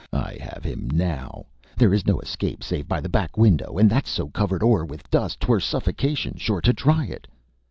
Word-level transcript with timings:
I 0.11 0.39
have 0.41 0.63
him 0.63 0.89
now. 0.91 1.45
There 1.77 1.93
is 1.93 2.07
no 2.07 2.19
escape 2.21 2.63
save 2.63 2.87
by 2.87 3.01
the 3.01 3.07
back 3.07 3.37
window, 3.37 3.77
and 3.77 3.87
that's 3.87 4.09
so 4.09 4.29
covered 4.29 4.63
o'er 4.63 4.83
with 4.83 5.07
dust 5.11 5.39
'twere 5.41 5.59
suffocation 5.59 6.37
sure 6.37 6.59
to 6.61 6.73
try 6.73 7.05
it.' 7.05 7.27